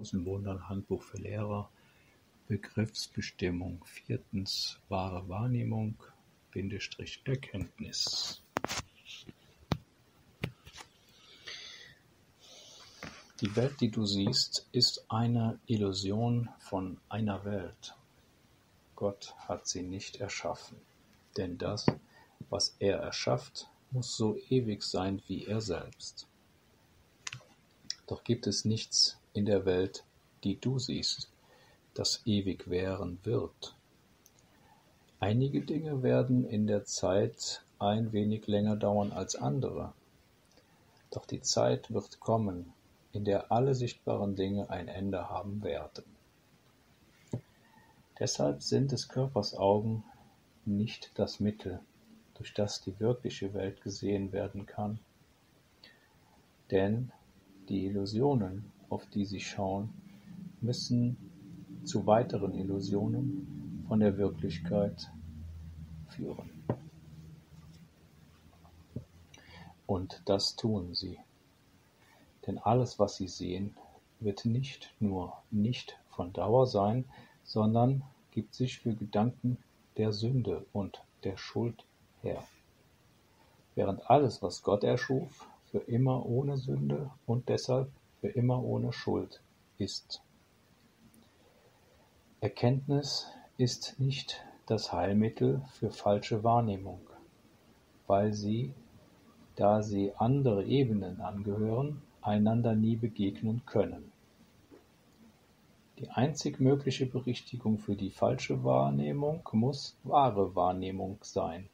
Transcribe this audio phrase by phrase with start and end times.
[0.00, 1.70] Aus dem Wundern-Handbuch für Lehrer,
[2.48, 5.94] Begriffsbestimmung, viertens wahre Wahrnehmung,
[6.52, 8.42] Bindestrich Erkenntnis.
[13.40, 17.94] Die Welt, die du siehst, ist eine Illusion von einer Welt.
[18.96, 20.78] Gott hat sie nicht erschaffen,
[21.36, 21.86] denn das,
[22.48, 26.26] was er erschafft, muss so ewig sein wie er selbst.
[28.06, 30.04] Doch gibt es nichts in der Welt,
[30.44, 31.30] die du siehst,
[31.94, 33.76] das ewig währen wird.
[35.18, 39.92] Einige Dinge werden in der Zeit ein wenig länger dauern als andere.
[41.10, 42.72] Doch die Zeit wird kommen,
[43.12, 46.04] in der alle sichtbaren Dinge ein Ende haben werden.
[48.18, 50.04] Deshalb sind des Körpers Augen
[50.64, 51.80] nicht das Mittel,
[52.34, 55.00] durch das die wirkliche Welt gesehen werden kann.
[56.70, 57.12] Denn
[57.68, 59.88] die Illusionen, auf die sie schauen,
[60.60, 61.16] müssen
[61.84, 65.10] zu weiteren Illusionen von der Wirklichkeit
[66.08, 66.50] führen.
[69.86, 71.18] Und das tun sie.
[72.46, 73.74] Denn alles, was sie sehen,
[74.20, 77.04] wird nicht nur nicht von Dauer sein,
[77.42, 79.56] sondern gibt sich für Gedanken
[79.96, 81.84] der Sünde und der Schuld
[82.22, 82.42] her.
[83.74, 89.40] Während alles, was Gott erschuf, für immer ohne Sünde und deshalb für immer ohne Schuld
[89.78, 90.22] ist.
[92.40, 93.26] Erkenntnis
[93.56, 97.00] ist nicht das Heilmittel für falsche Wahrnehmung,
[98.06, 98.72] weil sie,
[99.56, 104.12] da sie andere Ebenen angehören, einander nie begegnen können.
[105.98, 111.68] Die einzig mögliche Berichtigung für die falsche Wahrnehmung muss wahre Wahrnehmung sein.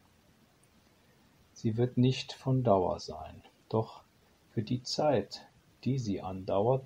[1.52, 4.02] Sie wird nicht von Dauer sein, doch
[4.50, 5.46] für die Zeit,
[5.86, 6.84] die sie andauert,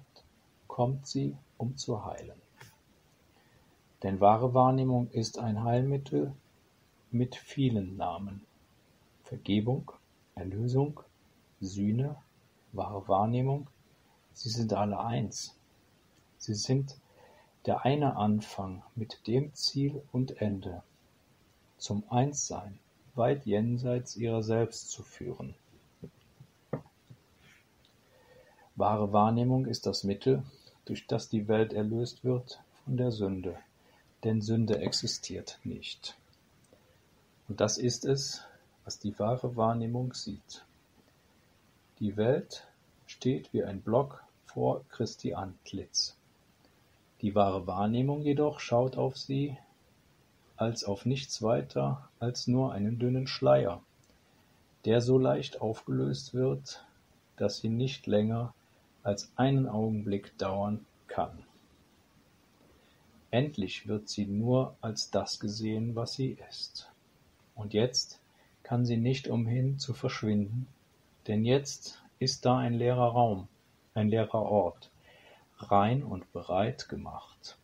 [0.69, 2.41] kommt sie, um zu heilen.
[4.03, 6.35] Denn wahre Wahrnehmung ist ein Heilmittel
[7.11, 8.43] mit vielen Namen.
[9.25, 9.91] Vergebung,
[10.35, 11.01] Erlösung,
[11.61, 12.17] Sühne,
[12.73, 13.69] wahre Wahrnehmung,
[14.33, 15.57] sie sind alle eins.
[16.39, 16.97] Sie sind
[17.67, 20.83] der eine Anfang mit dem Ziel und Ende,
[21.79, 22.79] zum Einssein,
[23.15, 25.55] weit jenseits ihrer selbst zu führen.
[28.81, 30.43] Wahre Wahrnehmung ist das Mittel,
[30.87, 33.59] durch das die Welt erlöst wird von der Sünde,
[34.25, 36.17] denn Sünde existiert nicht.
[37.47, 38.43] Und das ist es,
[38.87, 40.65] was die wahre Wahrnehmung sieht.
[41.99, 42.67] Die Welt
[43.07, 46.17] steht wie ein Block vor Christi Antlitz.
[47.21, 49.59] Die wahre Wahrnehmung jedoch schaut auf sie
[50.57, 53.83] als auf nichts weiter als nur einen dünnen Schleier,
[54.87, 56.83] der so leicht aufgelöst wird,
[57.37, 58.55] dass sie nicht länger
[59.03, 61.45] als einen Augenblick dauern kann.
[63.31, 66.91] Endlich wird sie nur als das gesehen, was sie ist.
[67.55, 68.21] Und jetzt
[68.63, 70.67] kann sie nicht umhin zu verschwinden,
[71.27, 73.49] denn jetzt ist da ein leerer Raum,
[73.95, 74.91] ein leerer Ort,
[75.59, 77.57] rein und bereit gemacht.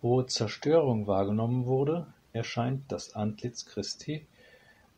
[0.00, 4.26] Wo Zerstörung wahrgenommen wurde, erscheint das Antlitz Christi,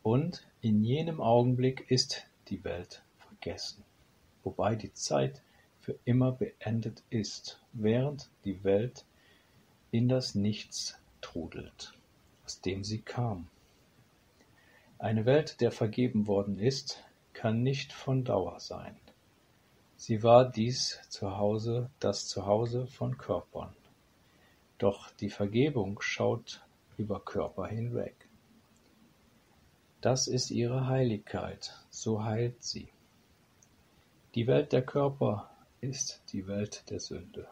[0.03, 3.04] und in jenem Augenblick ist die Welt
[3.45, 3.83] vergessen,
[4.43, 5.43] wobei die Zeit
[5.79, 9.05] für immer beendet ist, während die Welt
[9.91, 11.93] in das Nichts trudelt,
[12.43, 13.47] aus dem sie kam.
[14.97, 17.03] Eine Welt, der vergeben worden ist,
[17.33, 18.97] kann nicht von Dauer sein.
[19.95, 23.75] Sie war dies Zuhause, das Zuhause von Körpern.
[24.79, 26.65] Doch die Vergebung schaut
[26.97, 28.15] über Körper hinweg.
[30.01, 32.89] Das ist ihre Heiligkeit, so heilt sie.
[34.35, 35.49] Die Welt der Körper
[35.79, 37.47] ist die Welt der Sünde.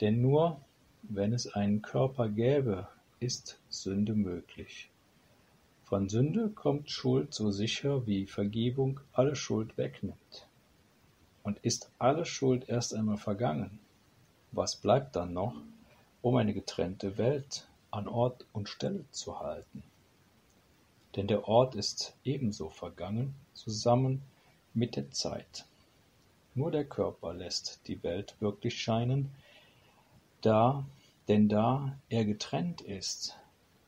[0.00, 0.60] Denn nur
[1.02, 2.86] wenn es einen Körper gäbe,
[3.18, 4.90] ist Sünde möglich.
[5.82, 10.46] Von Sünde kommt Schuld so sicher wie Vergebung alle Schuld wegnimmt.
[11.42, 13.80] Und ist alle Schuld erst einmal vergangen,
[14.52, 15.56] was bleibt dann noch,
[16.22, 19.82] um eine getrennte Welt an Ort und Stelle zu halten?
[21.16, 24.22] Denn der Ort ist ebenso vergangen, zusammen
[24.74, 25.66] mit der Zeit.
[26.54, 29.30] Nur der Körper lässt die Welt wirklich scheinen,
[30.42, 30.84] da,
[31.28, 33.38] denn da er getrennt ist,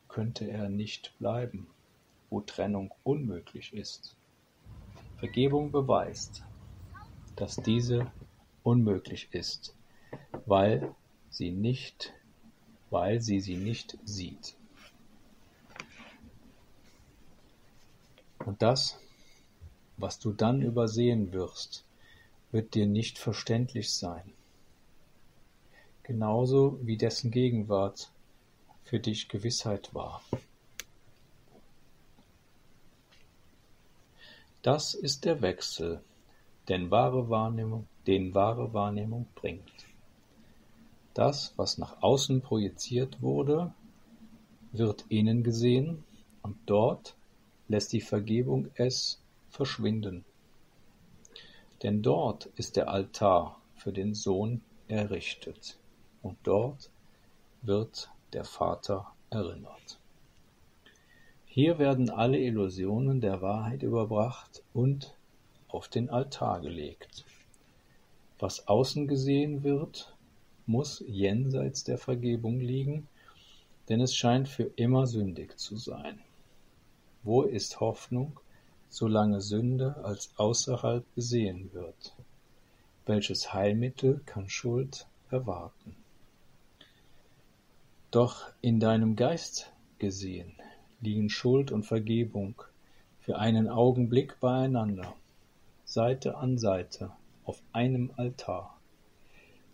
[0.07, 1.67] könnte er nicht bleiben,
[2.29, 4.15] wo Trennung unmöglich ist.
[5.17, 6.43] Vergebung beweist,
[7.35, 8.11] dass diese
[8.63, 9.75] unmöglich ist,
[10.45, 10.95] weil
[11.29, 12.13] sie nicht,
[12.89, 14.55] weil sie sie nicht sieht.
[18.39, 18.97] Und das,
[19.97, 21.85] was du dann übersehen wirst,
[22.55, 24.31] wird dir nicht verständlich sein.
[26.03, 28.09] Genauso wie dessen Gegenwart
[28.85, 30.23] für dich Gewissheit war.
[34.61, 36.01] Das ist der Wechsel,
[36.69, 39.85] den wahre Wahrnehmung, den wahre Wahrnehmung bringt.
[41.13, 43.73] Das, was nach außen projiziert wurde,
[44.71, 46.05] wird innen gesehen
[46.41, 47.17] und dort
[47.67, 50.23] lässt die Vergebung es verschwinden.
[51.83, 55.77] Denn dort ist der Altar für den Sohn errichtet
[56.21, 56.89] und dort
[57.61, 59.99] wird der Vater erinnert.
[61.45, 65.15] Hier werden alle Illusionen der Wahrheit überbracht und
[65.67, 67.25] auf den Altar gelegt.
[68.39, 70.15] Was außen gesehen wird,
[70.65, 73.07] muss jenseits der Vergebung liegen,
[73.87, 76.19] denn es scheint für immer sündig zu sein.
[77.23, 78.39] Wo ist Hoffnung,
[78.89, 82.13] solange Sünde als außerhalb gesehen wird?
[83.05, 85.95] Welches Heilmittel kann Schuld erwarten?
[88.11, 90.53] Doch in deinem Geist gesehen
[91.01, 92.61] liegen Schuld und Vergebung
[93.19, 95.13] für einen Augenblick beieinander,
[95.83, 97.11] Seite an Seite,
[97.43, 98.77] auf einem Altar.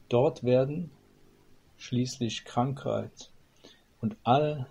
[0.10, 0.92] Dort werden
[1.78, 3.32] schließlich Krankheit
[4.02, 4.68] und all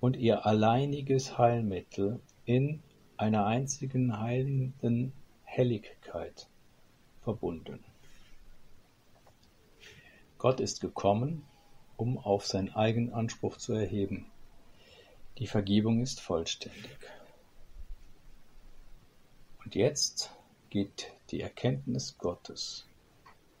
[0.00, 2.82] und ihr alleiniges Heilmittel in
[3.20, 5.12] einer einzigen heilenden
[5.44, 6.48] Helligkeit
[7.20, 7.84] verbunden.
[10.38, 11.44] Gott ist gekommen,
[11.98, 14.24] um auf sein eigen Anspruch zu erheben.
[15.36, 16.96] Die Vergebung ist vollständig.
[19.62, 20.30] Und jetzt
[20.70, 22.86] geht die Erkenntnis Gottes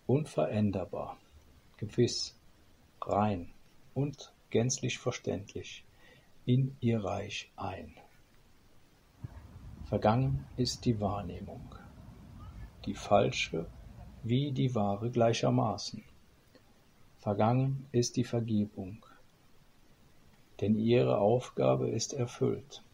[0.06, 1.18] unveränderbar,
[1.76, 2.34] gewiss,
[3.02, 3.52] rein
[3.92, 5.84] und gänzlich verständlich
[6.46, 7.94] in ihr Reich ein.
[9.90, 11.74] Vergangen ist die Wahrnehmung,
[12.86, 13.66] die falsche
[14.22, 16.04] wie die wahre gleichermaßen.
[17.18, 19.04] Vergangen ist die Vergebung,
[20.60, 22.84] denn ihre Aufgabe ist erfüllt.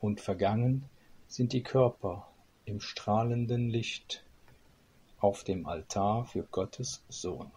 [0.00, 0.88] Und vergangen
[1.28, 2.26] sind die Körper
[2.64, 4.24] im strahlenden Licht
[5.20, 7.50] auf dem Altar für Gottes Sohn.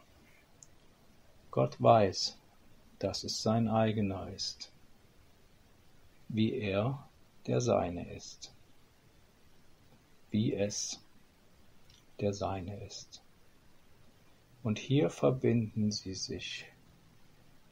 [1.52, 2.38] Gott weiß,
[3.00, 4.74] dass es sein eigener ist,
[6.28, 7.08] wie er
[7.48, 8.54] der Seine ist,
[10.32, 11.02] wie es
[12.20, 13.22] der Seine ist.
[14.64, 16.66] Und hier verbinden sie sich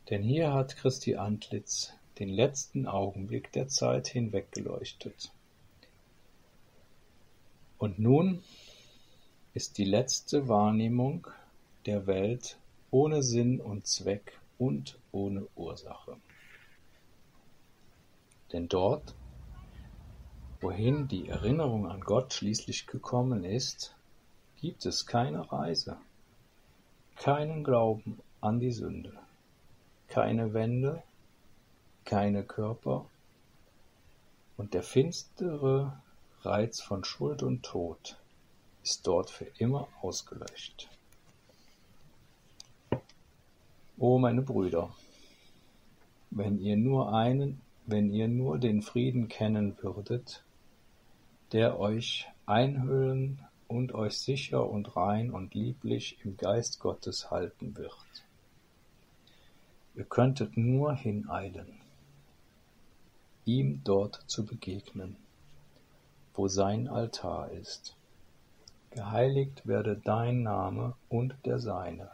[0.10, 5.32] denn hier hat Christi Antlitz den letzten Augenblick der Zeit hinweggeleuchtet.
[7.78, 8.44] Und nun
[9.54, 11.28] ist die letzte Wahrnehmung
[11.86, 12.58] der Welt
[12.92, 16.18] ohne Sinn und Zweck und ohne Ursache.
[18.52, 19.16] Denn dort,
[20.64, 23.96] wohin die Erinnerung an Gott schließlich gekommen ist,
[24.62, 25.98] gibt es keine Reise,
[27.18, 29.14] keinen Glauben an die Sünde
[30.14, 31.02] keine Wände,
[32.06, 33.06] keine Körper,
[34.58, 36.00] und der finstere
[36.44, 38.20] Reiz von Schuld und Tod
[38.84, 40.88] ist dort für immer ausgelöscht.
[43.98, 44.94] O meine Brüder,
[46.30, 50.44] wenn ihr nur einen, wenn ihr nur den Frieden kennen würdet,
[51.54, 58.26] der euch einhüllen und euch sicher und rein und lieblich im Geist Gottes halten wird.
[59.96, 61.80] Ihr könntet nur hineilen,
[63.46, 65.16] ihm dort zu begegnen,
[66.34, 67.96] wo sein Altar ist.
[68.90, 72.10] geheiligt werde dein Name und der seine.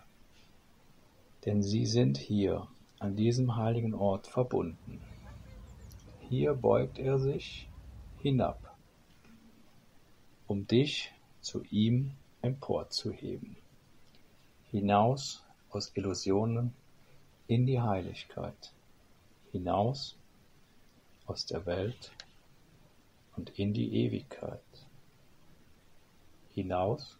[1.46, 2.68] Denn sie sind hier
[3.00, 5.02] an diesem heiligen Ort verbunden.
[6.30, 7.70] Hier beugt er sich
[8.20, 8.69] hinab,
[10.50, 13.56] um dich zu ihm emporzuheben,
[14.72, 16.74] hinaus aus Illusionen
[17.46, 18.74] in die Heiligkeit,
[19.52, 20.18] hinaus
[21.28, 22.12] aus der Welt
[23.36, 24.88] und in die Ewigkeit,
[26.56, 27.16] hinaus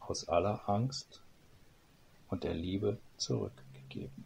[0.00, 1.22] aus aller Angst
[2.30, 4.24] und der Liebe zurückgegeben.